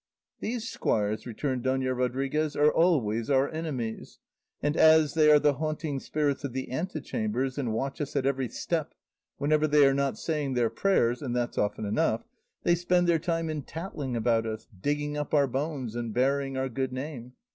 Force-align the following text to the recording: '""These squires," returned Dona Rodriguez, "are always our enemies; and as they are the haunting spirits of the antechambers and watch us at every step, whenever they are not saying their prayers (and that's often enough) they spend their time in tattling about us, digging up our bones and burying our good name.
'""These 0.41 0.67
squires," 0.67 1.27
returned 1.27 1.61
Dona 1.61 1.93
Rodriguez, 1.93 2.55
"are 2.55 2.73
always 2.73 3.29
our 3.29 3.47
enemies; 3.51 4.17
and 4.59 4.75
as 4.75 5.13
they 5.13 5.29
are 5.29 5.37
the 5.37 5.53
haunting 5.61 5.99
spirits 5.99 6.43
of 6.43 6.53
the 6.53 6.71
antechambers 6.71 7.55
and 7.59 7.71
watch 7.71 8.01
us 8.01 8.15
at 8.15 8.25
every 8.25 8.49
step, 8.49 8.95
whenever 9.37 9.67
they 9.67 9.85
are 9.85 9.93
not 9.93 10.17
saying 10.17 10.55
their 10.55 10.71
prayers 10.71 11.21
(and 11.21 11.35
that's 11.35 11.59
often 11.59 11.85
enough) 11.85 12.25
they 12.63 12.73
spend 12.73 13.05
their 13.07 13.19
time 13.19 13.47
in 13.47 13.61
tattling 13.61 14.15
about 14.15 14.47
us, 14.47 14.67
digging 14.81 15.17
up 15.17 15.35
our 15.35 15.45
bones 15.45 15.95
and 15.95 16.15
burying 16.15 16.57
our 16.57 16.67
good 16.67 16.91
name. 16.91 17.33